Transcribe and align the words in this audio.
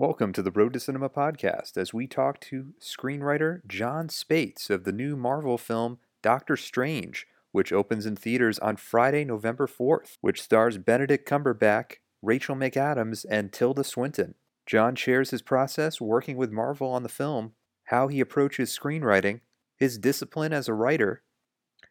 Welcome 0.00 0.32
to 0.32 0.42
the 0.42 0.50
Road 0.50 0.72
to 0.72 0.80
Cinema 0.80 1.10
podcast 1.10 1.76
as 1.76 1.92
we 1.92 2.06
talk 2.06 2.40
to 2.40 2.72
screenwriter 2.80 3.60
Jon 3.66 4.08
Spaihts 4.08 4.70
of 4.70 4.84
the 4.84 4.92
new 4.92 5.14
Marvel 5.14 5.58
film 5.58 5.98
Doctor 6.22 6.56
Strange, 6.56 7.26
which 7.52 7.70
opens 7.70 8.06
in 8.06 8.16
theaters 8.16 8.58
on 8.60 8.76
Friday, 8.76 9.26
November 9.26 9.66
4th, 9.66 10.16
which 10.22 10.40
stars 10.40 10.78
Benedict 10.78 11.28
Cumberbatch, 11.28 11.96
Rachel 12.22 12.56
McAdams, 12.56 13.26
and 13.28 13.52
Tilda 13.52 13.84
Swinton. 13.84 14.36
John 14.64 14.94
shares 14.94 15.32
his 15.32 15.42
process 15.42 16.00
working 16.00 16.38
with 16.38 16.50
Marvel 16.50 16.88
on 16.88 17.02
the 17.02 17.10
film, 17.10 17.52
how 17.84 18.08
he 18.08 18.20
approaches 18.20 18.74
screenwriting, 18.74 19.40
his 19.76 19.98
discipline 19.98 20.54
as 20.54 20.66
a 20.66 20.72
writer, 20.72 21.24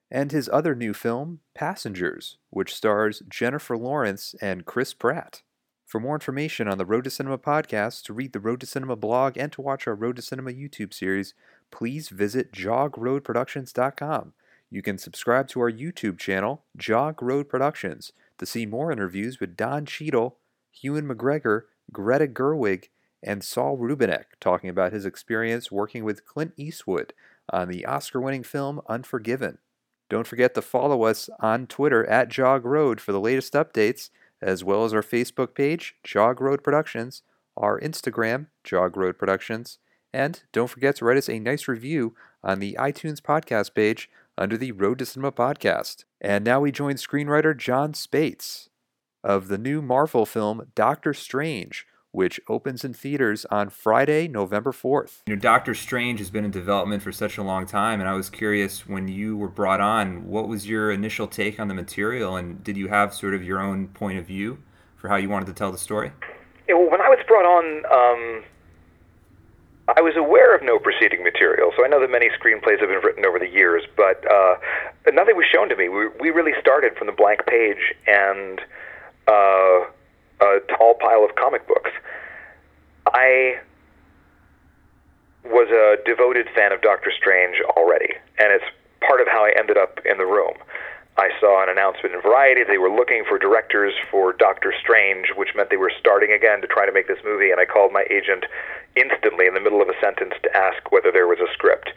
and 0.09 0.31
his 0.31 0.49
other 0.51 0.73
new 0.73 0.95
film, 0.95 1.41
Passengers, 1.53 2.39
which 2.49 2.73
stars 2.73 3.21
Jennifer 3.29 3.77
Lawrence 3.77 4.33
and 4.41 4.65
Chris 4.65 4.95
Pratt. 4.95 5.43
For 5.89 5.99
more 5.99 6.13
information 6.13 6.67
on 6.67 6.77
the 6.77 6.85
Road 6.85 7.05
to 7.05 7.09
Cinema 7.09 7.39
podcast, 7.39 8.03
to 8.03 8.13
read 8.13 8.31
the 8.31 8.39
Road 8.39 8.59
to 8.59 8.67
Cinema 8.67 8.95
blog, 8.95 9.39
and 9.39 9.51
to 9.53 9.61
watch 9.63 9.87
our 9.87 9.95
Road 9.95 10.17
to 10.17 10.21
Cinema 10.21 10.51
YouTube 10.51 10.93
series, 10.93 11.33
please 11.71 12.09
visit 12.09 12.51
jogroadproductions.com. 12.51 14.33
You 14.69 14.83
can 14.83 14.99
subscribe 14.99 15.47
to 15.47 15.61
our 15.61 15.71
YouTube 15.71 16.19
channel, 16.19 16.61
Jog 16.77 17.23
Road 17.23 17.49
Productions, 17.49 18.13
to 18.37 18.45
see 18.45 18.67
more 18.67 18.91
interviews 18.91 19.39
with 19.39 19.57
Don 19.57 19.87
Cheadle, 19.87 20.37
Ewan 20.79 21.07
McGregor, 21.07 21.63
Greta 21.91 22.27
Gerwig, 22.27 22.89
and 23.23 23.43
Saul 23.43 23.75
Rubinek 23.75 24.25
talking 24.39 24.69
about 24.69 24.93
his 24.93 25.07
experience 25.07 25.71
working 25.71 26.03
with 26.03 26.23
Clint 26.23 26.53
Eastwood 26.55 27.13
on 27.51 27.67
the 27.67 27.87
Oscar 27.87 28.21
winning 28.21 28.43
film 28.43 28.79
Unforgiven. 28.87 29.57
Don't 30.07 30.27
forget 30.27 30.53
to 30.53 30.61
follow 30.61 31.01
us 31.01 31.31
on 31.39 31.65
Twitter 31.65 32.07
at 32.07 32.29
Jog 32.29 32.63
Road 32.63 33.01
for 33.01 33.11
the 33.11 33.19
latest 33.19 33.53
updates, 33.53 34.11
as 34.41 34.63
well 34.63 34.85
as 34.85 34.93
our 34.93 35.01
Facebook 35.01 35.53
page, 35.53 35.95
Jog 36.03 36.41
Road 36.41 36.63
Productions, 36.63 37.23
our 37.57 37.79
Instagram, 37.79 38.47
Jog 38.63 38.95
Road 38.95 39.17
Productions, 39.17 39.79
and 40.13 40.43
don't 40.51 40.69
forget 40.69 40.95
to 40.97 41.05
write 41.05 41.17
us 41.17 41.29
a 41.29 41.39
nice 41.39 41.67
review 41.67 42.15
on 42.43 42.59
the 42.59 42.75
iTunes 42.79 43.19
podcast 43.19 43.73
page 43.73 44.09
under 44.37 44.57
the 44.57 44.71
Road 44.71 44.99
to 44.99 45.05
Cinema 45.05 45.31
podcast. 45.31 46.05
And 46.21 46.43
now 46.43 46.61
we 46.61 46.71
join 46.71 46.95
screenwriter 46.95 47.55
Jon 47.55 47.93
Spaihts 47.93 48.69
of 49.23 49.49
the 49.49 49.57
new 49.57 49.81
Marvel 49.81 50.25
film 50.25 50.71
Doctor 50.75 51.13
Strange, 51.13 51.85
which 52.11 52.39
opens 52.47 52.83
in 52.83 52.93
theaters 52.93 53.45
on 53.51 53.69
Friday, 53.69 54.27
November 54.27 54.71
4th. 54.71 55.21
You 55.27 55.35
know, 55.35 55.39
Doctor 55.39 55.75
Strange 55.75 56.19
has 56.19 56.29
been 56.29 56.43
in 56.43 56.51
development 56.51 57.03
for 57.03 57.11
such 57.11 57.37
a 57.37 57.43
long 57.43 57.65
time, 57.65 57.99
and 57.99 58.09
I 58.09 58.13
was 58.13 58.29
curious 58.29 58.87
when 58.87 59.07
you 59.07 59.37
were 59.37 59.47
brought 59.47 59.79
on, 59.79 60.27
what 60.27 60.47
was 60.47 60.67
your 60.67 60.91
initial 60.91 61.27
take 61.27 61.59
on 61.59 61.67
the 61.67 61.73
material, 61.73 62.35
and 62.35 62.63
did 62.63 62.77
you 62.77 62.87
have 62.87 63.13
sort 63.13 63.33
of 63.33 63.43
your 63.43 63.61
own 63.61 63.89
point 63.89 64.17
of 64.17 64.25
view 64.25 64.57
for 64.95 65.09
how 65.09 65.17
you 65.17 65.29
wanted 65.29 65.45
to 65.47 65.53
tell 65.53 65.71
the 65.71 65.77
story? 65.77 66.11
Yeah, 66.67 66.75
well, 66.75 66.89
when 66.89 67.01
I 67.01 67.09
was 67.09 67.19
brought 67.27 67.45
on, 67.45 67.85
um, 67.85 68.43
I 69.95 70.01
was 70.01 70.15
aware 70.17 70.55
of 70.55 70.63
no 70.63 70.79
preceding 70.79 71.23
material, 71.23 71.71
so 71.77 71.85
I 71.85 71.87
know 71.89 71.99
that 71.99 72.09
many 72.09 72.29
screenplays 72.29 72.79
have 72.79 72.89
been 72.89 73.01
written 73.03 73.25
over 73.25 73.37
the 73.37 73.49
years, 73.49 73.83
but 73.95 74.23
uh, 74.31 74.55
nothing 75.13 75.35
was 75.35 75.45
shown 75.51 75.69
to 75.69 75.75
me. 75.75 75.89
We, 75.89 76.07
we 76.19 76.29
really 76.31 76.53
started 76.59 76.97
from 76.97 77.07
the 77.07 77.13
blank 77.13 77.45
page 77.45 77.93
and. 78.07 78.61
Uh, 79.27 79.91
a 80.41 80.59
tall 80.77 80.95
pile 80.95 81.23
of 81.23 81.35
comic 81.35 81.67
books. 81.67 81.91
I 83.07 83.59
was 85.45 85.69
a 85.69 85.97
devoted 86.05 86.47
fan 86.55 86.71
of 86.71 86.81
Doctor 86.81 87.11
Strange 87.11 87.57
already, 87.77 88.13
and 88.37 88.51
it's 88.53 88.65
part 89.01 89.21
of 89.21 89.27
how 89.27 89.45
I 89.45 89.51
ended 89.57 89.77
up 89.77 89.99
in 90.05 90.17
the 90.17 90.25
room. 90.25 90.53
I 91.17 91.29
saw 91.39 91.61
an 91.61 91.69
announcement 91.69 92.15
in 92.15 92.21
Variety. 92.21 92.63
They 92.63 92.77
were 92.77 92.89
looking 92.89 93.25
for 93.27 93.37
directors 93.37 93.93
for 94.09 94.31
Doctor 94.31 94.73
Strange, 94.79 95.35
which 95.35 95.51
meant 95.53 95.69
they 95.69 95.75
were 95.75 95.91
starting 95.99 96.31
again 96.31 96.61
to 96.61 96.67
try 96.67 96.85
to 96.85 96.93
make 96.93 97.07
this 97.07 97.19
movie. 97.25 97.51
And 97.51 97.59
I 97.59 97.65
called 97.65 97.91
my 97.91 98.05
agent 98.09 98.45
instantly 98.95 99.45
in 99.45 99.53
the 99.53 99.59
middle 99.59 99.81
of 99.81 99.89
a 99.89 99.99
sentence 99.99 100.33
to 100.43 100.55
ask 100.55 100.91
whether 100.91 101.11
there 101.11 101.27
was 101.27 101.39
a 101.39 101.51
script. 101.51 101.91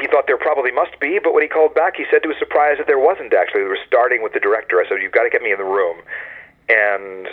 He 0.00 0.06
thought 0.06 0.26
there 0.26 0.38
probably 0.38 0.72
must 0.72 0.98
be, 1.00 1.18
but 1.18 1.34
when 1.34 1.42
he 1.42 1.48
called 1.48 1.74
back, 1.74 1.96
he 1.96 2.06
said 2.10 2.22
to 2.22 2.30
his 2.30 2.38
surprise 2.38 2.78
that 2.78 2.86
there 2.86 2.98
wasn't 2.98 3.34
actually. 3.34 3.60
They 3.60 3.68
were 3.68 3.86
starting 3.86 4.22
with 4.22 4.32
the 4.32 4.40
director. 4.40 4.80
I 4.80 4.88
said, 4.88 5.02
You've 5.02 5.12
got 5.12 5.24
to 5.24 5.30
get 5.30 5.42
me 5.42 5.52
in 5.52 5.58
the 5.58 5.68
room. 5.68 6.00
And 6.68 7.28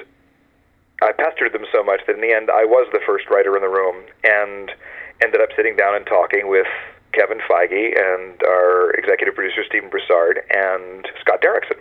I 1.01 1.11
pestered 1.11 1.53
them 1.53 1.65
so 1.71 1.83
much 1.83 2.01
that 2.07 2.15
in 2.15 2.21
the 2.21 2.33
end 2.33 2.49
I 2.49 2.65
was 2.65 2.87
the 2.91 3.01
first 3.05 3.29
writer 3.29 3.55
in 3.55 3.61
the 3.61 3.69
room 3.69 4.05
and 4.23 4.71
ended 5.21 5.41
up 5.41 5.49
sitting 5.55 5.75
down 5.75 5.95
and 5.95 6.05
talking 6.05 6.47
with 6.47 6.67
Kevin 7.13 7.39
Feige 7.39 7.93
and 7.97 8.41
our 8.43 8.91
executive 8.91 9.35
producer 9.35 9.63
Stephen 9.65 9.89
Broussard 9.89 10.41
and 10.49 11.07
Scott 11.21 11.41
Derrickson. 11.41 11.77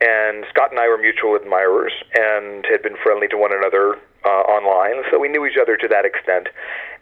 And 0.00 0.46
Scott 0.48 0.70
and 0.70 0.80
I 0.80 0.88
were 0.88 0.96
mutual 0.96 1.36
admirers 1.36 1.92
and 2.14 2.64
had 2.64 2.82
been 2.82 2.96
friendly 3.02 3.28
to 3.28 3.36
one 3.36 3.52
another 3.52 4.00
uh, 4.24 4.44
online, 4.48 5.04
so 5.10 5.18
we 5.18 5.28
knew 5.28 5.44
each 5.44 5.60
other 5.60 5.76
to 5.76 5.88
that 5.88 6.04
extent. 6.04 6.48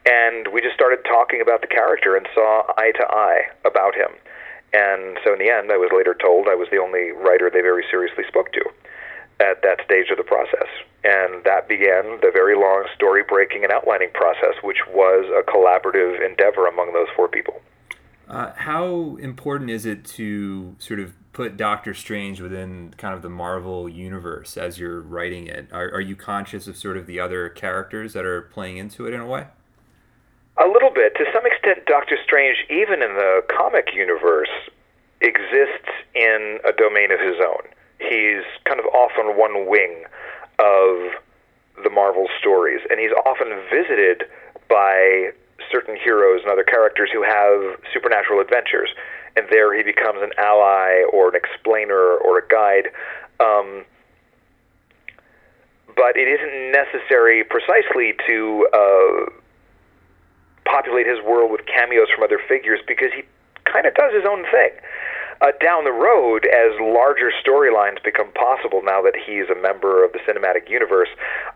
And 0.07 0.49
we 0.49 0.61
just 0.61 0.75
started 0.75 1.05
talking 1.05 1.41
about 1.41 1.61
the 1.61 1.69
character 1.69 2.17
and 2.17 2.27
saw 2.35 2.63
eye 2.77 2.93
to 2.99 3.07
eye 3.07 3.43
about 3.65 3.95
him. 3.95 4.11
And 4.73 5.19
so 5.23 5.33
in 5.33 5.39
the 5.39 5.51
end, 5.51 5.71
I 5.71 5.79
was 5.79 5.91
later 5.95 6.15
told 6.15 6.49
I 6.49 6.55
was 6.55 6.69
the 6.71 6.79
only 6.79 7.13
writer 7.13 7.51
they 7.51 7.63
very 7.63 7.85
seriously 7.91 8.25
spoke 8.27 8.53
to 8.53 8.63
at 9.41 9.63
that 9.63 9.79
stage 9.85 10.11
of 10.11 10.17
the 10.17 10.25
process. 10.25 10.69
And 11.05 11.45
that 11.45 11.69
began 11.69 12.19
the 12.21 12.31
very 12.33 12.57
long 12.57 12.85
story 12.95 13.23
breaking 13.27 13.63
and 13.63 13.73
outlining 13.73 14.11
process, 14.13 14.55
which 14.63 14.79
was 14.93 15.27
a 15.31 15.49
collaborative 15.49 16.25
endeavor 16.25 16.67
among 16.67 16.93
those 16.93 17.07
four 17.15 17.29
people. 17.29 17.61
Uh, 18.29 18.53
how 18.57 19.17
important 19.21 19.71
is 19.71 19.87
it 19.87 20.05
to 20.05 20.75
sort 20.79 21.01
of 21.01 21.15
put 21.33 21.57
Doctor 21.57 21.95
Strange 21.95 22.41
within 22.41 22.93
kind 22.99 23.15
of 23.15 23.23
the 23.23 23.31
Marvel 23.31 23.89
universe 23.89 24.57
as 24.57 24.79
you're 24.79 25.01
writing 25.01 25.47
it? 25.47 25.69
Are, 25.73 25.89
are 25.93 26.01
you 26.01 26.17
conscious 26.17 26.67
of 26.67 26.77
sort 26.77 26.97
of 26.97 27.07
the 27.07 27.21
other 27.21 27.49
characters 27.49 28.13
that 28.13 28.27
are 28.27 28.43
playing 28.43 28.77
into 28.77 29.07
it 29.07 29.15
in 29.15 29.21
a 29.21 29.27
way? 29.27 29.47
A 30.63 30.67
little 30.67 30.91
bit. 30.91 31.15
To 31.15 31.25
some 31.33 31.47
extent, 31.47 31.87
Doctor 31.87 32.19
Strange, 32.23 32.57
even 32.69 33.03
in 33.03 33.15
the 33.15 33.43
comic 33.49 33.95
universe, 33.95 34.51
exists 35.21 35.89
in 36.15 36.59
a 36.67 36.73
domain 36.73 37.13
of 37.13 37.21
his 37.21 37.37
own 37.41 37.73
he's 37.99 38.47
kind 38.65 38.79
of 38.79 38.87
off 38.95 39.13
on 39.19 39.37
one 39.39 39.67
wing 39.79 40.05
of 40.59 41.13
the 41.83 41.91
Marvel 41.91 42.27
stories, 42.39 42.81
and 42.91 42.99
he's 42.99 43.13
often 43.25 43.49
visited 43.71 44.25
by 44.69 45.31
certain 45.71 45.97
heroes 45.97 46.41
and 46.43 46.51
other 46.51 46.65
characters 46.65 47.11
who 47.13 47.23
have 47.23 47.79
supernatural 47.93 48.41
adventures, 48.41 48.91
and 49.37 49.47
there 49.51 49.77
he 49.77 49.83
becomes 49.83 50.19
an 50.23 50.31
ally 50.39 51.03
or 51.13 51.29
an 51.29 51.37
explainer 51.37 52.17
or 52.19 52.39
a 52.39 52.49
guide. 52.49 52.89
Um, 53.39 53.85
but 55.95 56.17
it 56.17 56.29
isn't 56.29 56.73
necessary 56.73 57.45
precisely 57.45 58.15
to 58.27 58.69
uh, 58.73 59.31
populate 60.65 61.07
his 61.07 61.23
world 61.25 61.51
with 61.51 61.67
cameos 61.67 62.09
from 62.15 62.25
other 62.25 62.41
figures 62.49 62.81
because 62.87 63.11
he 63.15 63.23
kind 63.65 63.87
of 63.87 63.95
does 63.95 64.13
his 64.15 64.25
own 64.25 64.45
thing 64.51 64.71
uh, 65.41 65.53
down 65.61 65.85
the 65.85 65.93
road, 65.93 66.47
as 66.47 66.73
larger 66.81 67.31
storylines 67.45 68.03
become 68.03 68.33
possible 68.33 68.83
now 68.83 69.03
that 69.03 69.15
he's 69.15 69.49
a 69.49 69.55
member 69.61 70.05
of 70.05 70.13
the 70.13 70.19
cinematic 70.21 70.69
universe, 70.69 71.09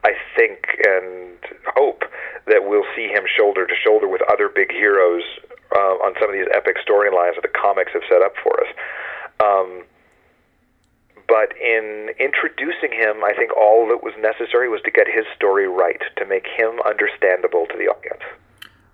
I 0.05 0.13
think 0.37 0.79
and 0.87 1.39
hope 1.75 2.05
that 2.47 2.65
we'll 2.65 2.87
see 2.95 3.09
him 3.09 3.25
shoulder 3.27 3.67
to 3.67 3.75
shoulder 3.75 4.09
with 4.09 4.23
other 4.31 4.49
big 4.49 4.71
heroes 4.71 5.23
uh, 5.75 5.95
on 6.05 6.15
some 6.21 6.29
of 6.29 6.35
these 6.35 6.49
epic 6.55 6.77
storylines 6.87 7.35
that 7.35 7.43
the 7.43 7.55
comics 7.55 7.93
have 7.93 8.03
set 8.09 8.23
up 8.23 8.35
for 8.43 8.61
us. 8.61 8.71
Um, 9.41 9.85
but 11.29 11.57
in 11.57 12.11
introducing 12.21 12.93
him, 12.93 13.25
I 13.25 13.33
think 13.33 13.57
all 13.57 13.89
that 13.89 14.03
was 14.03 14.13
necessary 14.21 14.69
was 14.69 14.83
to 14.83 14.91
get 14.91 15.07
his 15.09 15.25
story 15.35 15.67
right, 15.67 16.03
to 16.19 16.27
make 16.27 16.47
him 16.47 16.79
understandable 16.85 17.67
to 17.67 17.79
the 17.79 17.89
audience. 17.89 18.23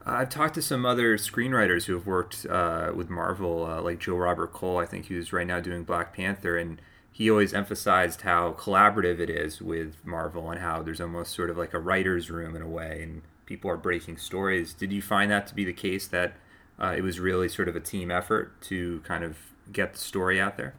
I've 0.09 0.31
talked 0.31 0.55
to 0.55 0.63
some 0.63 0.87
other 0.87 1.17
screenwriters 1.19 1.85
who 1.85 1.95
have 1.95 2.07
worked 2.07 2.47
uh, 2.47 2.93
with 2.95 3.11
Marvel, 3.11 3.67
uh, 3.67 3.83
like 3.83 4.01
Joe 4.01 4.17
Robert 4.17 4.53
Cole, 4.53 4.79
I 4.79 4.87
think, 4.87 5.07
who's 5.07 5.33
right 5.33 5.47
now 5.47 5.61
doing 5.61 5.85
Black 5.85 6.15
Panther, 6.15 6.57
and 6.57 6.81
he 7.13 7.31
always 7.31 7.53
emphasized 7.53 8.23
how 8.23 8.53
collaborative 8.53 9.21
it 9.21 9.29
is 9.29 9.61
with 9.61 9.97
Marvel 10.05 10.51
and 10.51 10.61
how 10.61 10.83
there's 10.83 11.01
almost 11.01 11.35
sort 11.35 11.51
of 11.51 11.59
like 11.59 11.75
a 11.75 11.79
writer's 11.79 12.31
room 12.31 12.57
in 12.57 12.63
a 12.63 12.69
way, 12.69 13.00
and 13.03 13.23
people 13.44 13.71
are 13.71 13.77
breaking 13.77 14.17
stories. 14.17 14.73
Did 14.73 14.93
you 14.93 15.03
find 15.03 15.31
that 15.31 15.47
to 15.49 15.55
be 15.55 15.65
the 15.65 15.73
case 15.73 16.06
that 16.09 16.35
uh, 16.81 16.94
it 16.97 17.03
was 17.03 17.19
really 17.19 17.49
sort 17.49 17.69
of 17.69 17.77
a 17.77 17.81
team 17.81 18.11
effort 18.11 18.61
to 18.62 19.00
kind 19.00 19.25
of 19.25 19.37
get 19.73 19.94
the 19.94 19.99
story 19.99 20.41
out 20.41 20.56
there? 20.56 20.75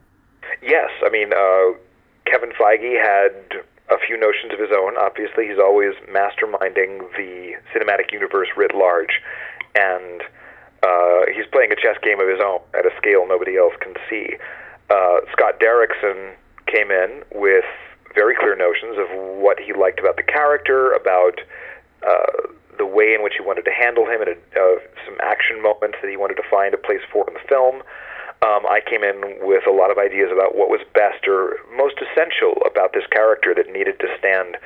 Yes. 0.62 0.90
I 1.04 1.10
mean, 1.10 1.32
uh, 1.32 1.78
Kevin 2.26 2.50
Feige 2.50 2.98
had 3.00 3.62
a 3.90 3.98
few 3.98 4.16
notions 4.16 4.52
of 4.52 4.58
his 4.58 4.70
own. 4.72 4.96
Obviously, 4.96 5.48
he's 5.48 5.58
always 5.58 5.94
masterminding 6.08 7.02
the 7.16 7.54
cinematic 7.74 8.12
universe 8.12 8.48
writ 8.56 8.74
large, 8.74 9.20
and 9.74 10.22
uh, 10.82 11.26
he's 11.34 11.46
playing 11.52 11.72
a 11.72 11.76
chess 11.76 11.98
game 12.02 12.20
of 12.20 12.28
his 12.28 12.40
own 12.40 12.60
at 12.74 12.86
a 12.86 12.90
scale 12.96 13.26
nobody 13.26 13.56
else 13.56 13.74
can 13.80 13.94
see. 14.08 14.36
Uh, 14.88 15.20
Scott 15.32 15.60
Derrickson 15.60 16.34
came 16.66 16.90
in 16.90 17.22
with 17.34 17.64
very 18.14 18.34
clear 18.34 18.56
notions 18.56 18.96
of 18.98 19.06
what 19.38 19.58
he 19.58 19.72
liked 19.72 20.00
about 20.00 20.16
the 20.16 20.22
character, 20.22 20.92
about 20.92 21.40
uh, 22.06 22.50
the 22.78 22.86
way 22.86 23.14
in 23.14 23.22
which 23.22 23.34
he 23.38 23.42
wanted 23.42 23.64
to 23.64 23.70
handle 23.70 24.06
him, 24.06 24.22
and 24.22 24.30
uh, 24.30 24.78
some 25.06 25.16
action 25.22 25.62
moments 25.62 25.98
that 26.02 26.10
he 26.10 26.16
wanted 26.16 26.34
to 26.34 26.46
find 26.50 26.74
a 26.74 26.78
place 26.78 27.02
for 27.12 27.26
in 27.28 27.34
the 27.34 27.46
film 27.48 27.82
um, 28.42 28.64
I 28.64 28.80
came 28.80 29.04
in 29.04 29.36
with 29.44 29.66
a 29.68 29.70
lot 29.70 29.90
of 29.90 29.98
ideas 29.98 30.30
about 30.32 30.56
what 30.56 30.72
was 30.72 30.80
best 30.94 31.28
or 31.28 31.60
most 31.76 32.00
essential 32.00 32.56
about 32.64 32.92
this 32.96 33.04
character 33.12 33.52
that 33.54 33.68
needed 33.68 34.00
to 34.00 34.08
stand 34.18 34.56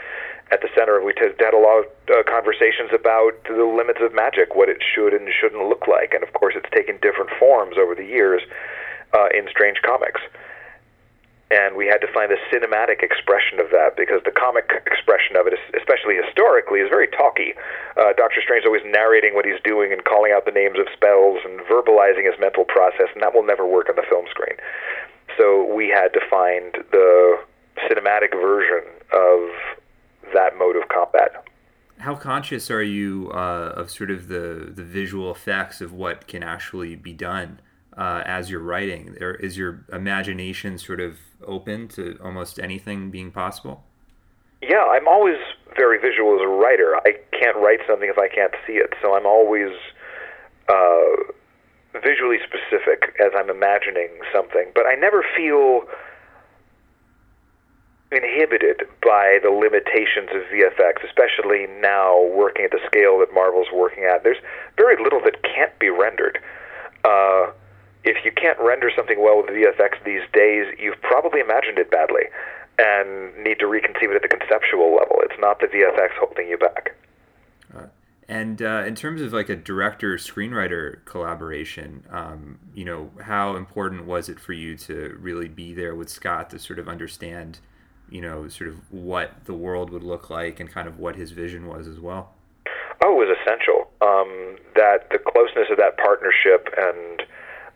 at 0.52 0.62
the 0.62 0.68
center. 0.78 0.98
Of 0.98 1.02
we 1.02 1.14
had 1.18 1.54
a 1.54 1.58
lot 1.58 1.82
of 1.82 1.86
uh, 2.06 2.22
conversations 2.22 2.94
about 2.94 3.34
the 3.50 3.66
limits 3.66 3.98
of 3.98 4.14
magic, 4.14 4.54
what 4.54 4.68
it 4.68 4.78
should 4.78 5.12
and 5.12 5.26
shouldn't 5.26 5.66
look 5.66 5.88
like, 5.90 6.14
and 6.14 6.22
of 6.22 6.32
course, 6.34 6.54
it's 6.56 6.70
taken 6.70 7.02
different 7.02 7.30
forms 7.38 7.74
over 7.74 7.94
the 7.94 8.06
years 8.06 8.42
uh, 9.12 9.26
in 9.34 9.48
Strange 9.50 9.82
Comics. 9.82 10.20
And 11.50 11.76
we 11.76 11.86
had 11.86 12.00
to 12.00 12.08
find 12.12 12.32
a 12.32 12.40
cinematic 12.48 13.02
expression 13.02 13.60
of 13.60 13.70
that 13.70 13.96
because 13.96 14.22
the 14.24 14.32
comic 14.32 14.72
expression 14.86 15.36
of 15.36 15.46
it, 15.46 15.54
especially 15.76 16.16
historically, 16.16 16.80
is 16.80 16.88
very 16.88 17.06
talky. 17.06 17.52
Uh, 17.96 18.12
Doctor 18.16 18.40
Strange 18.42 18.64
is 18.64 18.66
always 18.66 18.82
narrating 18.86 19.34
what 19.34 19.44
he's 19.44 19.60
doing 19.62 19.92
and 19.92 20.04
calling 20.04 20.32
out 20.32 20.46
the 20.46 20.56
names 20.56 20.78
of 20.78 20.86
spells 20.96 21.38
and 21.44 21.60
verbalizing 21.68 22.24
his 22.24 22.34
mental 22.40 22.64
process, 22.64 23.12
and 23.12 23.22
that 23.22 23.34
will 23.34 23.44
never 23.44 23.66
work 23.66 23.88
on 23.88 23.96
the 23.96 24.06
film 24.08 24.24
screen. 24.30 24.56
So 25.36 25.68
we 25.72 25.88
had 25.88 26.12
to 26.14 26.20
find 26.30 26.74
the 26.90 27.38
cinematic 27.90 28.32
version 28.32 28.84
of 29.12 29.50
that 30.32 30.56
mode 30.58 30.76
of 30.76 30.88
combat. 30.88 31.44
How 31.98 32.14
conscious 32.14 32.70
are 32.70 32.82
you 32.82 33.30
uh, 33.32 33.74
of 33.76 33.90
sort 33.90 34.10
of 34.10 34.28
the, 34.28 34.72
the 34.74 34.82
visual 34.82 35.30
effects 35.30 35.80
of 35.80 35.92
what 35.92 36.26
can 36.26 36.42
actually 36.42 36.96
be 36.96 37.12
done 37.12 37.60
uh, 37.96 38.22
as 38.24 38.50
you're 38.50 38.60
writing? 38.60 39.16
Is 39.20 39.56
your 39.56 39.84
imagination 39.92 40.78
sort 40.78 41.00
of 41.00 41.18
open 41.46 41.88
to 41.88 42.18
almost 42.22 42.58
anything 42.58 43.10
being 43.10 43.30
possible? 43.30 43.84
Yeah, 44.62 44.84
I'm 44.90 45.06
always 45.06 45.38
very 45.76 45.98
visual 45.98 46.34
as 46.36 46.40
a 46.42 46.48
writer. 46.48 46.96
I 46.96 47.12
can't 47.38 47.56
write 47.56 47.80
something 47.86 48.08
if 48.08 48.18
I 48.18 48.28
can't 48.28 48.54
see 48.66 48.74
it, 48.74 48.94
so 49.02 49.14
I'm 49.14 49.26
always 49.26 49.72
uh, 50.68 51.32
visually 52.00 52.38
specific 52.42 53.14
as 53.20 53.32
I'm 53.36 53.50
imagining 53.50 54.08
something. 54.32 54.72
But 54.74 54.86
I 54.86 54.94
never 54.94 55.24
feel 55.36 55.82
inhibited 58.10 58.82
by 59.02 59.38
the 59.42 59.50
limitations 59.50 60.30
of 60.32 60.42
VFX, 60.52 61.04
especially 61.04 61.66
now 61.80 62.22
working 62.34 62.64
at 62.64 62.70
the 62.70 62.80
scale 62.86 63.18
that 63.18 63.34
Marvel's 63.34 63.68
working 63.74 64.04
at. 64.04 64.22
There's 64.22 64.38
very 64.76 65.02
little 65.02 65.20
that 65.24 65.42
can't 65.42 65.76
be 65.78 65.90
rendered. 65.90 66.38
Uh, 67.04 67.50
if 68.04 68.24
you 68.24 68.30
can't 68.32 68.58
render 68.60 68.90
something 68.94 69.20
well 69.22 69.38
with 69.38 69.46
VFX 69.46 70.02
these 70.04 70.22
days, 70.32 70.66
you've 70.78 71.00
probably 71.00 71.40
imagined 71.40 71.78
it 71.78 71.90
badly 71.90 72.24
and 72.78 73.36
need 73.42 73.58
to 73.60 73.66
reconceive 73.66 74.10
it 74.10 74.16
at 74.16 74.22
the 74.22 74.28
conceptual 74.28 74.94
level. 74.94 75.16
It's 75.22 75.38
not 75.38 75.60
the 75.60 75.66
VFX 75.66 76.10
holding 76.18 76.48
you 76.48 76.58
back. 76.58 76.94
Uh, 77.74 77.86
and 78.28 78.60
uh, 78.60 78.84
in 78.86 78.94
terms 78.94 79.22
of 79.22 79.32
like 79.32 79.48
a 79.48 79.56
director 79.56 80.16
screenwriter 80.16 81.04
collaboration, 81.04 82.04
um, 82.10 82.58
you 82.74 82.84
know, 82.84 83.10
how 83.22 83.56
important 83.56 84.04
was 84.06 84.28
it 84.28 84.38
for 84.38 84.52
you 84.52 84.76
to 84.78 85.16
really 85.18 85.48
be 85.48 85.72
there 85.72 85.94
with 85.94 86.10
Scott 86.10 86.50
to 86.50 86.58
sort 86.58 86.78
of 86.78 86.88
understand, 86.88 87.60
you 88.10 88.20
know, 88.20 88.48
sort 88.48 88.68
of 88.68 88.92
what 88.92 89.44
the 89.46 89.54
world 89.54 89.90
would 89.90 90.02
look 90.02 90.28
like 90.28 90.60
and 90.60 90.70
kind 90.70 90.88
of 90.88 90.98
what 90.98 91.16
his 91.16 91.30
vision 91.30 91.66
was 91.66 91.86
as 91.86 92.00
well? 92.00 92.34
Oh, 93.02 93.20
it 93.20 93.28
was 93.28 93.36
essential. 93.40 93.90
Um, 94.00 94.56
that 94.74 95.10
the 95.10 95.18
closeness 95.18 95.68
of 95.70 95.78
that 95.78 95.96
partnership 95.96 96.68
and 96.76 97.22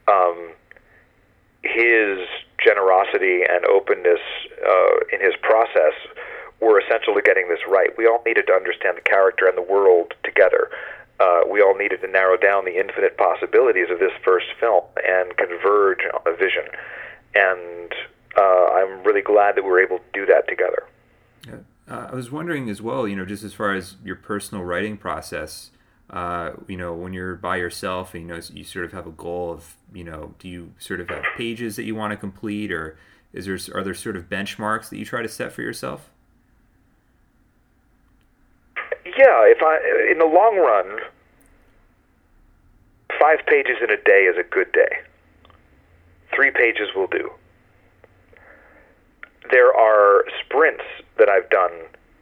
um, 0.09 0.53
his 1.63 2.19
generosity 2.63 3.43
and 3.49 3.65
openness 3.67 4.21
uh, 4.67 4.97
in 5.13 5.21
his 5.21 5.35
process 5.43 5.95
were 6.61 6.81
essential 6.81 7.15
to 7.15 7.23
getting 7.23 7.49
this 7.49 7.61
right. 7.69 7.91
We 7.97 8.07
all 8.07 8.23
needed 8.27 8.47
to 8.49 8.53
understand 8.53 8.97
the 8.97 9.03
character 9.03 9.47
and 9.47 9.57
the 9.57 9.63
world 9.63 10.15
together. 10.25 10.71
Uh, 11.21 11.41
we 11.51 11.61
all 11.61 11.77
needed 11.77 12.01
to 12.01 12.09
narrow 12.09 12.37
down 12.37 12.65
the 12.65 12.79
infinite 12.79 13.17
possibilities 13.17 13.91
of 13.91 13.99
this 13.99 14.13
first 14.25 14.47
film 14.59 14.85
and 15.07 15.37
converge 15.37 16.01
on 16.15 16.33
a 16.33 16.37
vision. 16.37 16.65
And 17.35 17.93
uh, 18.37 18.67
I'm 18.73 19.03
really 19.05 19.23
glad 19.23 19.57
that 19.57 19.65
we 19.65 19.71
were 19.71 19.83
able 19.83 19.99
to 19.99 20.05
do 20.13 20.27
that 20.27 20.49
together. 20.49 20.85
Uh, 21.91 22.09
I 22.13 22.15
was 22.15 22.31
wondering 22.31 22.69
as 22.69 22.83
well, 22.83 23.09
you 23.09 23.17
know, 23.17 23.25
just 23.25 23.43
as 23.43 23.55
far 23.55 23.73
as 23.73 23.97
your 24.05 24.17
personal 24.17 24.63
writing 24.63 24.99
process, 24.99 25.71
uh, 26.11 26.53
you 26.67 26.77
know, 26.77 26.95
when 26.95 27.13
you're 27.13 27.35
by 27.35 27.57
yourself 27.57 28.15
and 28.15 28.23
you 28.23 28.29
know 28.29 28.41
you 28.53 28.65
sort 28.65 28.87
of 28.87 28.93
have 28.93 29.07
a 29.07 29.11
goal 29.11 29.53
of, 29.53 29.77
you 29.93 30.05
know, 30.05 30.35
do 30.39 30.49
you 30.49 30.73
sort 30.79 31.01
of 31.01 31.09
have 31.11 31.23
pages 31.37 31.77
that 31.77 31.85
you 31.85 31.95
want 31.95 32.13
to 32.13 32.17
complete, 32.17 32.73
or 32.73 32.97
is 33.33 33.45
there 33.45 33.59
are 33.75 33.85
there 33.85 33.95
sort 33.95 34.17
of 34.17 34.29
benchmarks 34.29 34.89
that 34.89 34.97
you 34.97 35.05
try 35.05 35.21
to 35.21 35.29
set 35.29 35.53
for 35.53 35.61
yourself? 35.63 36.11
Yeah, 39.05 39.45
if 39.45 39.63
I 39.63 40.11
in 40.11 40.19
the 40.19 40.25
long 40.25 40.57
run, 40.57 41.01
five 43.21 43.41
pages 43.47 43.77
in 43.83 43.91
a 43.91 44.03
day 44.03 44.25
is 44.25 44.37
a 44.39 44.49
good 44.49 44.73
day. 44.73 45.01
Three 46.35 46.51
pages 46.51 46.89
will 46.97 47.09
do. 47.09 47.31
There 49.51 49.75
are 49.75 50.25
sprints 50.45 50.85
that 51.19 51.29
I've 51.29 51.49
done 51.51 51.73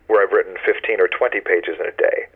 where 0.06 0.22
I've 0.26 0.32
written 0.32 0.54
15 0.64 1.00
or 1.00 1.08
20 1.08 1.40
pages 1.40 1.76
in 1.80 1.86
a 1.86 1.92
day 1.92 2.26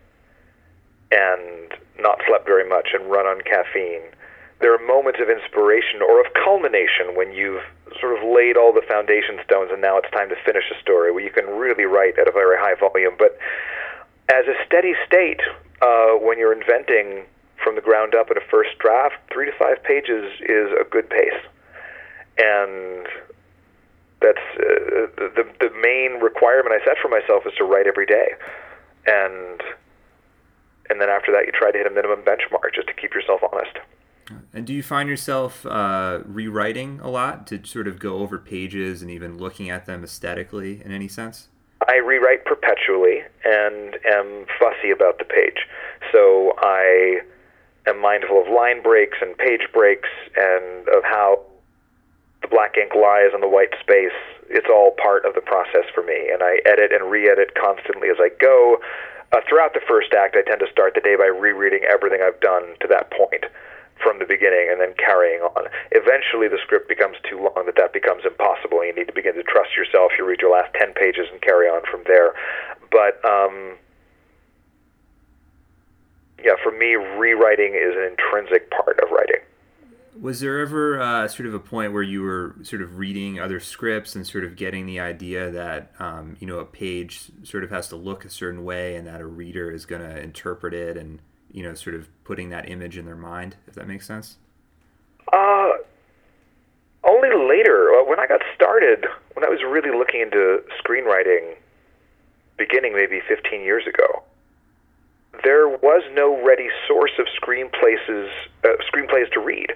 and 1.10 1.74
not 1.98 2.20
slept 2.26 2.46
very 2.46 2.68
much 2.68 2.90
and 2.92 3.10
run 3.10 3.26
on 3.26 3.40
caffeine. 3.42 4.02
There 4.60 4.74
are 4.74 4.86
moments 4.86 5.20
of 5.20 5.30
inspiration 5.30 6.02
or 6.02 6.20
of 6.20 6.32
culmination 6.34 7.16
when 7.16 7.32
you've 7.32 7.62
sort 7.98 8.16
of 8.16 8.22
laid 8.22 8.56
all 8.56 8.72
the 8.72 8.84
foundation 8.86 9.40
stones 9.44 9.70
and 9.72 9.80
now 9.80 9.98
it's 9.98 10.10
time 10.10 10.28
to 10.28 10.36
finish 10.44 10.64
a 10.70 10.80
story 10.80 11.12
where 11.12 11.24
you 11.24 11.30
can 11.30 11.46
really 11.46 11.84
write 11.84 12.18
at 12.18 12.28
a 12.28 12.32
very 12.32 12.56
high 12.58 12.74
volume. 12.74 13.14
But 13.18 13.38
as 14.28 14.46
a 14.46 14.54
steady 14.64 14.94
state, 15.06 15.40
uh, 15.82 16.12
when 16.20 16.38
you're 16.38 16.52
inventing 16.52 17.24
from 17.62 17.74
the 17.74 17.80
ground 17.80 18.14
up 18.14 18.30
in 18.30 18.36
a 18.36 18.44
first 18.50 18.78
draft, 18.78 19.16
three 19.32 19.46
to 19.46 19.52
five 19.58 19.82
pages 19.82 20.30
is 20.40 20.70
a 20.78 20.84
good 20.88 21.08
pace. 21.08 21.40
And 22.38 23.06
that's 24.20 24.44
uh, 24.56 25.08
the, 25.16 25.44
the 25.58 25.70
main 25.80 26.20
requirement 26.22 26.72
I 26.72 26.84
set 26.84 26.96
for 27.00 27.08
myself 27.08 27.46
is 27.46 27.52
to 27.58 27.64
write 27.64 27.86
every 27.86 28.06
day. 28.06 28.32
And 29.06 29.60
and 30.90 31.00
then 31.00 31.08
after 31.08 31.32
that, 31.32 31.46
you 31.46 31.52
try 31.52 31.70
to 31.70 31.78
hit 31.78 31.87
a 31.87 31.90
minimum 31.90 32.20
benchmark 32.20 32.75
just 32.75 32.88
to 32.88 32.94
keep 32.94 33.14
yourself 33.14 33.40
honest. 33.52 33.78
And 34.52 34.66
do 34.66 34.72
you 34.72 34.82
find 34.82 35.08
yourself 35.08 35.64
uh, 35.66 36.20
rewriting 36.25 37.00
a 37.00 37.08
lot 37.08 37.46
to 37.48 37.64
sort 37.64 37.88
of 37.88 37.98
go 37.98 38.19
over 38.19 38.38
pages 38.38 39.02
and 39.02 39.10
even 39.10 39.38
looking 39.38 39.70
at 39.70 39.87
them 39.87 40.04
aesthetically 40.04 40.82
in 40.84 40.92
any 40.92 41.08
sense? 41.08 41.48
I 41.88 41.96
rewrite 41.96 42.44
perpetually 42.44 43.22
and 43.44 43.96
am 44.06 44.46
fussy 44.58 44.90
about 44.90 45.19
the 45.19 45.25
page. 45.25 45.66
So 46.12 46.52
I 46.58 47.20
am 47.87 48.00
mindful 48.00 48.42
of 48.42 48.48
line 48.52 48.82
breaks 48.82 49.19
and 49.20 49.37
page 49.38 49.66
breaks 49.72 50.08
and 50.37 50.88
of 50.88 51.02
how 51.04 51.40
the 52.42 52.48
black 52.48 52.76
ink 52.76 52.94
lies 52.94 53.31
on 53.34 53.40
the 53.40 53.48
white 53.48 53.75
space. 53.81 54.16
It's 54.48 54.69
all 54.69 54.92
part 55.00 55.25
of 55.25 55.34
the 55.34 55.40
process 55.40 55.87
for 55.94 56.02
me, 56.02 56.28
and 56.32 56.42
I 56.42 56.58
edit 56.66 56.92
and 56.92 57.10
re 57.10 57.31
edit 57.31 57.54
constantly 57.54 58.08
as 58.08 58.16
I 58.19 58.31
go 58.40 58.78
uh, 59.32 59.40
throughout 59.48 59.74
the 59.74 59.84
first 59.86 60.12
act, 60.12 60.36
I 60.36 60.42
tend 60.42 60.60
to 60.60 60.70
start 60.70 60.94
the 60.94 61.00
day 61.00 61.16
by 61.16 61.26
rereading 61.26 61.82
everything 61.84 62.20
I've 62.22 62.40
done 62.40 62.75
to 62.80 62.88
that 62.88 63.10
point 63.10 63.46
from 64.02 64.18
the 64.18 64.25
beginning 64.25 64.68
and 64.70 64.80
then 64.80 64.94
carrying 64.96 65.40
on. 65.42 65.68
Eventually, 65.92 66.49
the 66.49 66.58
script 66.64 66.88
becomes 66.88 67.16
too 67.28 67.38
long 67.38 67.66
that 67.66 67.76
that 67.76 67.92
becomes 67.92 68.25
impossible, 68.25 68.80
and 68.80 68.88
you 68.88 68.94
need 68.94 69.06
to 69.06 69.14
begin 69.14 69.34
to 69.34 69.44
trust 69.44 69.76
yourself. 69.76 70.12
You 70.18 70.25
read 70.26 70.40
your 70.40 70.50
last 70.50 70.75
10 70.75 70.94
pages 70.94 71.28
and 71.30 71.40
carry 71.40 71.68
on 71.68 71.82
from 71.90 72.02
there. 72.06 72.34
But, 72.90 73.22
um, 73.25 73.76
yeah, 76.42 76.56
for 76.62 76.72
me, 76.72 76.96
rewriting 76.96 77.75
is 77.75 77.94
an 77.94 78.02
intrinsic 78.02 78.70
part 78.70 78.99
of 79.00 79.10
writing. 79.10 79.44
Was 80.20 80.40
there 80.40 80.60
ever 80.60 81.00
uh, 81.00 81.28
sort 81.28 81.46
of 81.46 81.54
a 81.54 81.58
point 81.58 81.94
where 81.94 82.02
you 82.02 82.20
were 82.20 82.54
sort 82.62 82.82
of 82.82 82.98
reading 82.98 83.40
other 83.40 83.58
scripts 83.58 84.14
and 84.14 84.26
sort 84.26 84.44
of 84.44 84.54
getting 84.54 84.84
the 84.84 85.00
idea 85.00 85.50
that 85.50 85.92
um, 85.98 86.36
you 86.40 86.46
know 86.46 86.58
a 86.58 86.64
page 86.66 87.30
sort 87.42 87.64
of 87.64 87.70
has 87.70 87.88
to 87.88 87.96
look 87.96 88.26
a 88.26 88.30
certain 88.30 88.62
way 88.62 88.96
and 88.96 89.06
that 89.06 89.22
a 89.22 89.26
reader 89.26 89.70
is 89.70 89.86
going 89.86 90.02
to 90.02 90.20
interpret 90.20 90.74
it 90.74 90.98
and 90.98 91.20
you 91.50 91.62
know 91.62 91.72
sort 91.72 91.96
of 91.96 92.08
putting 92.24 92.50
that 92.50 92.68
image 92.68 92.98
in 92.98 93.06
their 93.06 93.16
mind, 93.16 93.56
if 93.66 93.74
that 93.74 93.88
makes 93.88 94.06
sense? 94.06 94.36
Uh, 95.32 95.70
only 97.04 97.30
later. 97.30 97.90
Uh, 97.90 98.04
when 98.04 98.20
I 98.20 98.26
got 98.26 98.42
started, 98.54 99.06
when 99.32 99.44
I 99.44 99.48
was 99.48 99.60
really 99.62 99.96
looking 99.96 100.20
into 100.20 100.62
screenwriting, 100.84 101.56
beginning 102.58 102.92
maybe 102.92 103.22
15 103.26 103.62
years 103.62 103.84
ago, 103.86 104.22
there 105.44 105.68
was 105.68 106.02
no 106.12 106.44
ready 106.44 106.68
source 106.86 107.12
of 107.18 107.26
screenplays, 107.40 108.28
uh, 108.64 108.68
screenplays 108.92 109.30
to 109.32 109.40
read. 109.40 109.72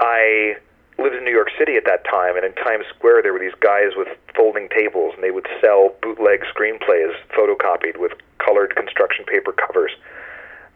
I 0.00 0.56
lived 0.98 1.16
in 1.16 1.24
New 1.24 1.32
York 1.32 1.48
City 1.58 1.76
at 1.76 1.84
that 1.86 2.04
time, 2.04 2.36
and 2.36 2.44
in 2.44 2.52
Times 2.54 2.84
Square 2.94 3.22
there 3.22 3.32
were 3.32 3.38
these 3.38 3.56
guys 3.60 3.92
with 3.96 4.08
folding 4.34 4.68
tables, 4.68 5.12
and 5.14 5.22
they 5.22 5.30
would 5.30 5.46
sell 5.60 5.94
bootleg 6.02 6.44
screenplays 6.54 7.12
photocopied 7.30 7.98
with 7.98 8.12
colored 8.38 8.74
construction 8.76 9.24
paper 9.24 9.52
covers 9.52 9.92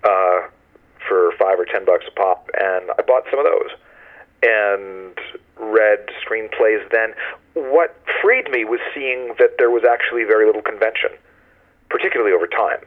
uh, 0.04 0.46
for 1.06 1.32
five 1.38 1.58
or 1.58 1.64
ten 1.64 1.84
bucks 1.84 2.04
a 2.08 2.10
pop. 2.10 2.50
And 2.58 2.90
I 2.98 3.02
bought 3.02 3.24
some 3.30 3.38
of 3.38 3.46
those 3.46 3.70
and 4.42 5.18
read 5.58 6.08
screenplays 6.24 6.88
then. 6.90 7.14
What 7.54 7.96
freed 8.22 8.50
me 8.50 8.64
was 8.64 8.80
seeing 8.94 9.34
that 9.38 9.56
there 9.58 9.70
was 9.70 9.84
actually 9.84 10.24
very 10.24 10.46
little 10.46 10.62
convention, 10.62 11.10
particularly 11.88 12.32
over 12.32 12.46
time 12.46 12.80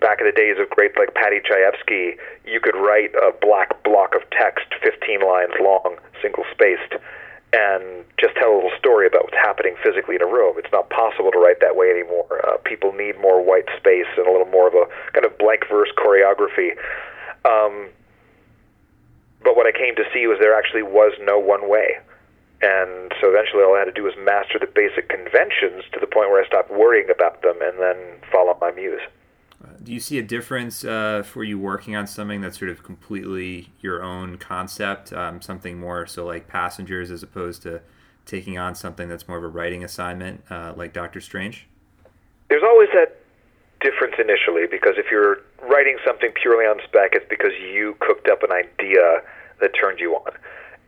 back 0.00 0.20
in 0.20 0.26
the 0.26 0.32
days 0.32 0.56
of 0.58 0.70
greats 0.70 0.94
like 0.98 1.14
Paddy 1.14 1.40
Chayefsky, 1.40 2.16
you 2.44 2.60
could 2.60 2.76
write 2.76 3.14
a 3.14 3.32
black 3.40 3.82
block 3.82 4.14
of 4.14 4.22
text, 4.30 4.66
15 4.82 5.20
lines 5.20 5.52
long, 5.60 5.96
single 6.22 6.44
spaced, 6.52 6.94
and 7.52 8.04
just 8.18 8.34
tell 8.36 8.54
a 8.54 8.56
little 8.56 8.76
story 8.78 9.06
about 9.06 9.24
what's 9.24 9.42
happening 9.42 9.74
physically 9.82 10.14
in 10.14 10.22
a 10.22 10.30
room. 10.30 10.54
It's 10.56 10.70
not 10.70 10.88
possible 10.90 11.32
to 11.32 11.38
write 11.38 11.58
that 11.60 11.74
way 11.74 11.90
anymore. 11.90 12.40
Uh, 12.46 12.58
people 12.62 12.92
need 12.92 13.18
more 13.18 13.42
white 13.42 13.66
space 13.76 14.06
and 14.16 14.26
a 14.26 14.30
little 14.30 14.46
more 14.46 14.68
of 14.68 14.74
a 14.74 14.86
kind 15.12 15.26
of 15.26 15.36
blank 15.38 15.66
verse 15.68 15.90
choreography. 15.98 16.78
Um, 17.44 17.90
but 19.42 19.56
what 19.56 19.66
I 19.66 19.72
came 19.72 19.96
to 19.96 20.04
see 20.14 20.26
was 20.26 20.38
there 20.38 20.54
actually 20.54 20.84
was 20.84 21.12
no 21.22 21.38
one 21.38 21.68
way. 21.68 21.98
And 22.62 23.10
so 23.20 23.32
eventually 23.32 23.64
all 23.64 23.74
I 23.74 23.80
had 23.80 23.90
to 23.90 23.96
do 23.96 24.04
was 24.04 24.14
master 24.20 24.58
the 24.60 24.68
basic 24.68 25.08
conventions 25.08 25.82
to 25.92 25.98
the 25.98 26.06
point 26.06 26.28
where 26.30 26.42
I 26.42 26.46
stopped 26.46 26.70
worrying 26.70 27.08
about 27.08 27.40
them 27.42 27.56
and 27.62 27.80
then 27.80 27.96
follow 28.30 28.56
my 28.60 28.70
muse. 28.70 29.00
Do 29.82 29.92
you 29.92 30.00
see 30.00 30.18
a 30.18 30.22
difference 30.22 30.84
uh, 30.84 31.22
for 31.24 31.42
you 31.42 31.58
working 31.58 31.96
on 31.96 32.06
something 32.06 32.42
that's 32.42 32.58
sort 32.58 32.70
of 32.70 32.82
completely 32.82 33.72
your 33.80 34.02
own 34.02 34.36
concept, 34.36 35.12
um, 35.12 35.40
something 35.40 35.80
more 35.80 36.06
so 36.06 36.26
like 36.26 36.48
Passengers 36.48 37.10
as 37.10 37.22
opposed 37.22 37.62
to 37.62 37.80
taking 38.26 38.58
on 38.58 38.74
something 38.74 39.08
that's 39.08 39.26
more 39.26 39.38
of 39.38 39.44
a 39.44 39.48
writing 39.48 39.82
assignment 39.82 40.42
uh, 40.50 40.74
like 40.76 40.92
Doctor 40.92 41.20
Strange? 41.20 41.66
There's 42.50 42.62
always 42.62 42.90
that 42.92 43.20
difference 43.80 44.16
initially 44.18 44.66
because 44.70 44.94
if 44.98 45.06
you're 45.10 45.38
writing 45.62 45.96
something 46.04 46.30
purely 46.40 46.66
on 46.66 46.78
spec, 46.84 47.14
it's 47.14 47.26
because 47.30 47.52
you 47.58 47.96
cooked 48.00 48.28
up 48.28 48.42
an 48.42 48.52
idea 48.52 49.22
that 49.60 49.70
turned 49.80 49.98
you 49.98 50.14
on. 50.14 50.32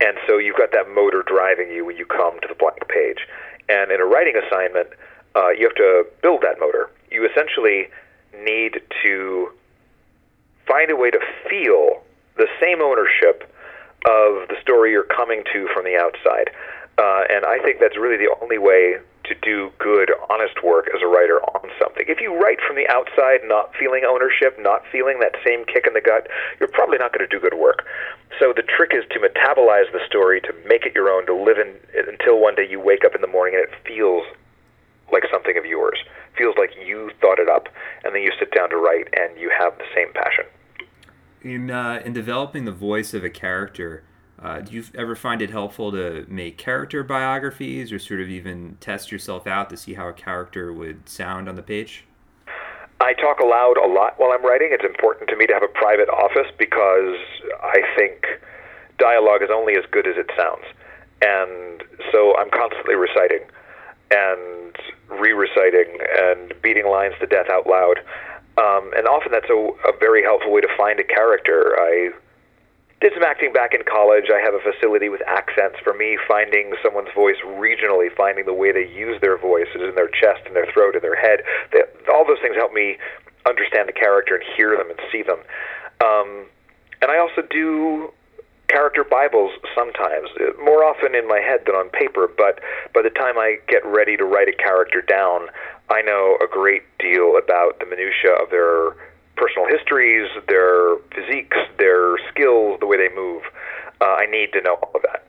And 0.00 0.18
so 0.26 0.36
you've 0.36 0.56
got 0.56 0.72
that 0.72 0.90
motor 0.92 1.22
driving 1.26 1.70
you 1.70 1.86
when 1.86 1.96
you 1.96 2.04
come 2.04 2.40
to 2.40 2.48
the 2.48 2.54
blank 2.54 2.86
page. 2.88 3.26
And 3.68 3.90
in 3.90 4.00
a 4.00 4.04
writing 4.04 4.34
assignment, 4.36 4.88
uh, 5.34 5.50
you 5.50 5.64
have 5.64 5.76
to 5.76 6.04
build 6.20 6.42
that 6.42 6.60
motor. 6.60 6.90
You 7.10 7.26
essentially 7.26 7.88
need 8.44 8.80
to 9.02 9.52
find 10.66 10.90
a 10.90 10.96
way 10.96 11.10
to 11.10 11.20
feel 11.48 12.02
the 12.36 12.48
same 12.60 12.80
ownership 12.80 13.48
of 14.06 14.48
the 14.48 14.56
story 14.60 14.90
you're 14.90 15.04
coming 15.04 15.44
to 15.52 15.68
from 15.74 15.84
the 15.84 15.96
outside. 15.96 16.50
Uh, 16.98 17.24
and 17.30 17.44
I 17.44 17.58
think 17.62 17.80
that's 17.80 17.96
really 17.96 18.16
the 18.16 18.34
only 18.42 18.58
way 18.58 18.98
to 19.24 19.34
do 19.40 19.70
good, 19.78 20.10
honest 20.28 20.62
work 20.62 20.88
as 20.94 21.00
a 21.02 21.06
writer 21.06 21.40
on 21.54 21.70
something. 21.80 22.04
If 22.08 22.20
you 22.20 22.34
write 22.34 22.58
from 22.66 22.76
the 22.76 22.88
outside, 22.88 23.40
not 23.44 23.72
feeling 23.78 24.02
ownership, 24.04 24.58
not 24.58 24.82
feeling 24.90 25.20
that 25.20 25.34
same 25.46 25.64
kick 25.64 25.86
in 25.86 25.94
the 25.94 26.00
gut, 26.00 26.26
you're 26.58 26.68
probably 26.68 26.98
not 26.98 27.12
going 27.12 27.26
to 27.26 27.30
do 27.30 27.40
good 27.40 27.54
work. 27.54 27.86
So 28.38 28.52
the 28.52 28.62
trick 28.62 28.90
is 28.92 29.04
to 29.10 29.18
metabolize 29.20 29.90
the 29.92 30.00
story, 30.06 30.40
to 30.42 30.52
make 30.66 30.84
it 30.84 30.94
your 30.94 31.08
own, 31.08 31.26
to 31.26 31.34
live 31.34 31.58
in 31.58 31.74
it 31.94 32.08
until 32.08 32.40
one 32.40 32.56
day 32.56 32.66
you 32.68 32.80
wake 32.80 33.04
up 33.04 33.14
in 33.14 33.20
the 33.20 33.30
morning 33.30 33.54
and 33.54 33.64
it 33.64 33.74
feels 33.86 34.26
like 35.12 35.24
something 35.30 35.56
of 35.56 35.64
yours. 35.64 35.98
Feels 36.36 36.54
like 36.58 36.70
you 36.84 37.10
thought 37.20 37.38
it 37.38 37.48
up, 37.48 37.68
and 38.04 38.14
then 38.14 38.22
you 38.22 38.30
sit 38.38 38.50
down 38.54 38.70
to 38.70 38.76
write, 38.76 39.08
and 39.12 39.38
you 39.38 39.50
have 39.56 39.76
the 39.78 39.84
same 39.94 40.12
passion. 40.12 40.44
In 41.42 41.70
uh, 41.70 42.00
in 42.04 42.12
developing 42.12 42.64
the 42.64 42.72
voice 42.72 43.14
of 43.14 43.24
a 43.24 43.30
character, 43.30 44.04
uh, 44.42 44.60
do 44.60 44.74
you 44.74 44.84
ever 44.94 45.14
find 45.14 45.42
it 45.42 45.50
helpful 45.50 45.92
to 45.92 46.24
make 46.28 46.58
character 46.58 47.02
biographies, 47.02 47.92
or 47.92 47.98
sort 47.98 48.20
of 48.20 48.28
even 48.28 48.76
test 48.80 49.12
yourself 49.12 49.46
out 49.46 49.68
to 49.70 49.76
see 49.76 49.94
how 49.94 50.08
a 50.08 50.12
character 50.12 50.72
would 50.72 51.08
sound 51.08 51.48
on 51.48 51.56
the 51.56 51.62
page? 51.62 52.04
I 53.00 53.14
talk 53.14 53.40
aloud 53.40 53.76
a 53.78 53.88
lot 53.88 54.14
while 54.18 54.30
I'm 54.30 54.44
writing. 54.44 54.68
It's 54.70 54.84
important 54.84 55.28
to 55.30 55.36
me 55.36 55.46
to 55.46 55.52
have 55.52 55.64
a 55.64 55.74
private 55.74 56.08
office 56.08 56.46
because 56.56 57.18
I 57.60 57.82
think 57.96 58.24
dialogue 58.98 59.42
is 59.42 59.50
only 59.52 59.74
as 59.74 59.82
good 59.90 60.06
as 60.06 60.14
it 60.16 60.30
sounds. 60.38 60.62
And 61.20 61.82
so 62.12 62.36
I'm 62.38 62.50
constantly 62.50 62.94
reciting 62.94 63.42
and 64.12 64.76
re-reciting 65.08 65.98
and 66.18 66.52
beating 66.62 66.86
lines 66.86 67.14
to 67.20 67.26
death 67.26 67.48
out 67.50 67.66
loud. 67.66 67.98
Um, 68.58 68.92
and 68.96 69.08
often 69.08 69.32
that's 69.32 69.48
a, 69.48 69.56
a 69.88 69.96
very 69.98 70.22
helpful 70.22 70.52
way 70.52 70.60
to 70.60 70.68
find 70.76 71.00
a 71.00 71.04
character. 71.04 71.74
I 71.78 72.10
did 73.00 73.12
some 73.14 73.24
acting 73.24 73.52
back 73.52 73.74
in 73.74 73.82
college. 73.82 74.26
I 74.32 74.40
have 74.40 74.54
a 74.54 74.60
facility 74.60 75.08
with 75.08 75.22
accents. 75.26 75.78
For 75.82 75.94
me, 75.94 76.18
finding 76.28 76.74
someone's 76.82 77.12
voice 77.14 77.40
regionally, 77.44 78.14
finding 78.14 78.44
the 78.46 78.54
way 78.54 78.70
they 78.70 78.86
use 78.86 79.20
their 79.20 79.38
voices 79.38 79.80
in 79.82 79.94
their 79.94 80.08
chest 80.08 80.42
and 80.46 80.54
their 80.54 80.70
throat 80.72 80.94
and 80.94 81.02
their 81.02 81.16
head, 81.16 81.40
they, 81.72 81.80
all 82.12 82.24
those 82.26 82.38
things 82.40 82.54
help 82.54 82.72
me 82.72 82.98
understand 83.46 83.88
the 83.88 83.92
character 83.92 84.36
and 84.36 84.44
hear 84.54 84.76
them 84.76 84.88
and 84.88 85.00
see 85.10 85.22
them. 85.22 85.40
Um, 86.04 86.46
and 87.00 87.10
I 87.10 87.18
also 87.18 87.42
do 87.42 88.12
character 88.72 89.04
Bibles 89.04 89.52
sometimes, 89.76 90.28
uh, 90.40 90.56
more 90.64 90.84
often 90.84 91.14
in 91.14 91.28
my 91.28 91.40
head 91.40 91.60
than 91.66 91.74
on 91.74 91.90
paper, 91.90 92.28
but 92.36 92.60
by 92.94 93.02
the 93.02 93.10
time 93.10 93.38
I 93.38 93.58
get 93.68 93.84
ready 93.84 94.16
to 94.16 94.24
write 94.24 94.48
a 94.48 94.56
character 94.56 95.02
down, 95.02 95.48
I 95.90 96.00
know 96.00 96.38
a 96.42 96.48
great 96.50 96.82
deal 96.98 97.36
about 97.36 97.78
the 97.78 97.86
minutiae 97.86 98.32
of 98.42 98.50
their 98.50 98.96
personal 99.36 99.68
histories, 99.68 100.28
their 100.48 100.96
physiques, 101.14 101.58
their 101.78 102.16
skills, 102.30 102.80
the 102.80 102.86
way 102.86 102.96
they 102.96 103.14
move. 103.14 103.42
Uh, 104.00 104.16
I 104.18 104.26
need 104.26 104.52
to 104.52 104.60
know 104.62 104.76
all 104.82 104.92
of 104.94 105.02
that. 105.02 105.26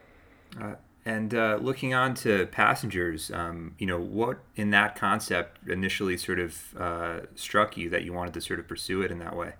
Uh, 0.60 0.74
and 1.04 1.34
uh, 1.34 1.58
looking 1.60 1.92
on 1.92 2.14
to 2.14 2.46
passengers, 2.46 3.30
um, 3.30 3.74
you 3.78 3.86
know, 3.86 3.98
what 3.98 4.38
in 4.56 4.70
that 4.70 4.96
concept 4.96 5.68
initially 5.68 6.16
sort 6.16 6.38
of 6.38 6.74
uh, 6.78 7.20
struck 7.34 7.76
you 7.76 7.90
that 7.90 8.04
you 8.04 8.12
wanted 8.12 8.32
to 8.34 8.40
sort 8.40 8.58
of 8.58 8.66
pursue 8.66 9.02
it 9.02 9.10
in 9.10 9.18
that 9.18 9.36
way? 9.36 9.54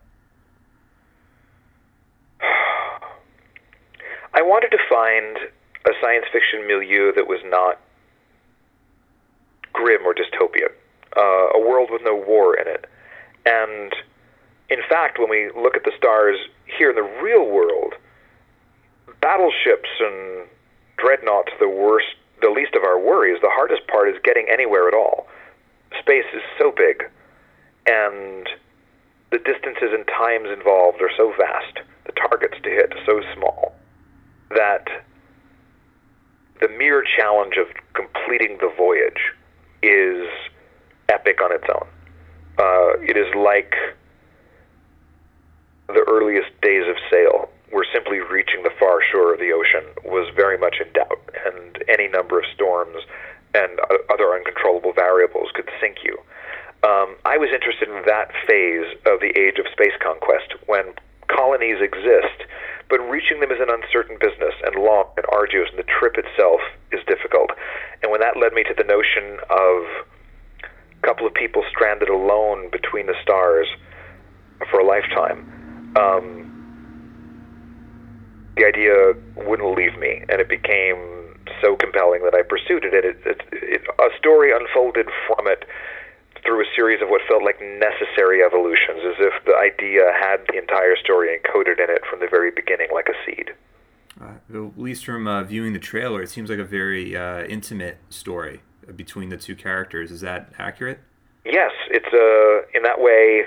I 4.36 4.42
wanted 4.42 4.70
to 4.72 4.78
find 4.90 5.38
a 5.86 5.92
science 6.02 6.26
fiction 6.32 6.66
milieu 6.66 7.12
that 7.14 7.28
was 7.28 7.38
not 7.44 7.78
grim 9.72 10.02
or 10.04 10.12
dystopian, 10.12 10.74
uh, 11.16 11.54
a 11.54 11.60
world 11.60 11.88
with 11.92 12.02
no 12.02 12.16
war 12.16 12.58
in 12.58 12.66
it. 12.66 12.86
And 13.46 13.94
in 14.70 14.80
fact, 14.88 15.20
when 15.20 15.30
we 15.30 15.52
look 15.54 15.76
at 15.76 15.84
the 15.84 15.92
stars 15.96 16.36
here 16.66 16.90
in 16.90 16.96
the 16.96 17.08
real 17.22 17.46
world, 17.46 17.94
battleships 19.20 19.90
and 20.00 20.48
dreadnoughts, 20.96 21.52
the 21.60 21.68
worst, 21.68 22.16
the 22.42 22.50
least 22.50 22.74
of 22.74 22.82
our 22.82 22.98
worries. 22.98 23.38
The 23.40 23.50
hardest 23.52 23.86
part 23.86 24.08
is 24.08 24.16
getting 24.24 24.48
anywhere 24.50 24.88
at 24.88 24.94
all. 24.94 25.28
Space 26.00 26.26
is 26.34 26.42
so 26.58 26.72
big, 26.72 27.04
and 27.86 28.48
the 29.30 29.38
distances 29.38 29.94
and 29.94 30.04
times 30.08 30.48
involved 30.50 31.00
are 31.00 31.10
so 31.16 31.32
vast. 31.38 31.78
The 32.06 32.12
targets 32.12 32.56
to 32.64 32.68
hit 32.68 32.92
so 33.06 33.22
small 33.34 33.74
that 34.54 34.86
the 36.60 36.68
mere 36.68 37.04
challenge 37.16 37.54
of 37.56 37.66
completing 37.94 38.58
the 38.58 38.72
voyage 38.76 39.32
is 39.82 40.26
epic 41.08 41.40
on 41.42 41.52
its 41.52 41.64
own. 41.68 41.86
Uh, 42.58 42.96
it 43.02 43.16
is 43.16 43.26
like 43.34 43.74
the 45.88 46.04
earliest 46.08 46.48
days 46.62 46.84
of 46.88 46.96
sail, 47.10 47.48
where 47.70 47.84
simply 47.92 48.20
reaching 48.20 48.62
the 48.62 48.72
far 48.78 49.00
shore 49.10 49.34
of 49.34 49.40
the 49.40 49.52
ocean 49.52 49.84
was 50.04 50.32
very 50.34 50.56
much 50.56 50.76
in 50.80 50.90
doubt, 50.92 51.20
and 51.46 51.84
any 51.88 52.08
number 52.08 52.38
of 52.38 52.44
storms 52.54 53.02
and 53.54 53.78
other 54.10 54.34
uncontrollable 54.34 54.92
variables 54.92 55.48
could 55.54 55.68
sink 55.80 55.98
you. 56.02 56.18
Um, 56.82 57.16
I 57.24 57.38
was 57.38 57.50
interested 57.52 57.88
in 57.88 58.02
that 58.06 58.30
phase 58.46 58.86
of 59.06 59.20
the 59.20 59.32
age 59.38 59.58
of 59.58 59.66
space 59.72 59.96
conquest 60.02 60.54
when 60.66 60.94
colonies 61.28 61.80
exist 61.80 62.44
but 62.94 63.02
reaching 63.10 63.40
them 63.40 63.50
is 63.50 63.58
an 63.60 63.70
uncertain 63.70 64.16
business 64.20 64.54
and 64.62 64.76
long 64.76 65.06
and 65.16 65.26
arduous, 65.32 65.68
and 65.70 65.78
the 65.80 65.90
trip 65.98 66.14
itself 66.14 66.60
is 66.92 67.00
difficult. 67.08 67.50
And 68.00 68.12
when 68.12 68.20
that 68.20 68.36
led 68.38 68.52
me 68.52 68.62
to 68.62 68.74
the 68.78 68.84
notion 68.84 69.40
of 69.50 69.82
a 70.62 71.02
couple 71.02 71.26
of 71.26 71.34
people 71.34 71.64
stranded 71.68 72.08
alone 72.08 72.70
between 72.70 73.06
the 73.06 73.16
stars 73.20 73.66
for 74.70 74.78
a 74.78 74.86
lifetime, 74.86 75.42
um, 75.98 76.46
the 78.56 78.64
idea 78.64 79.14
wouldn't 79.42 79.76
leave 79.76 79.98
me, 79.98 80.22
and 80.28 80.40
it 80.40 80.48
became 80.48 81.34
so 81.60 81.74
compelling 81.74 82.22
that 82.22 82.34
I 82.36 82.42
pursued 82.42 82.84
it. 82.84 82.94
It, 82.94 83.18
it, 83.26 83.40
it, 83.50 83.82
a 83.98 84.16
story 84.16 84.52
unfolded 84.54 85.08
from 85.26 85.48
it 85.48 85.64
through 86.44 86.62
a 86.62 86.66
series 86.76 87.00
of 87.02 87.08
what 87.08 87.22
felt 87.28 87.42
like 87.42 87.60
necessary 87.60 88.42
evolutions, 88.42 89.00
as 89.04 89.16
if 89.18 89.44
the 89.44 89.56
idea 89.56 90.12
had 90.12 90.38
the 90.48 90.58
entire 90.58 90.96
story 90.96 91.28
encoded 91.28 91.82
in 91.82 91.90
it 91.90 92.02
from 92.08 92.20
the 92.20 92.28
very 92.28 92.50
beginning, 92.50 92.88
like 92.92 93.08
a 93.08 93.16
seed. 93.24 93.52
Uh, 94.20 94.34
at 94.54 94.78
least 94.78 95.04
from 95.04 95.26
uh, 95.26 95.42
viewing 95.42 95.72
the 95.72 95.78
trailer, 95.78 96.22
it 96.22 96.30
seems 96.30 96.48
like 96.48 96.58
a 96.58 96.64
very 96.64 97.16
uh, 97.16 97.44
intimate 97.44 97.98
story 98.10 98.62
between 98.94 99.28
the 99.28 99.36
two 99.36 99.56
characters. 99.56 100.10
Is 100.10 100.20
that 100.20 100.52
accurate? 100.58 101.00
Yes, 101.44 101.72
it's 101.90 102.12
a 102.12 102.76
in 102.76 102.82
that 102.84 103.00
way 103.00 103.46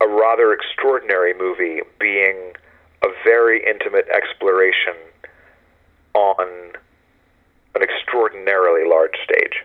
a 0.00 0.08
rather 0.08 0.52
extraordinary 0.52 1.32
movie, 1.34 1.80
being 2.00 2.52
a 3.02 3.08
very 3.24 3.62
intimate 3.64 4.06
exploration 4.08 4.94
on 6.14 6.72
an 7.74 7.82
extraordinarily 7.82 8.88
large 8.88 9.14
stage. 9.24 9.64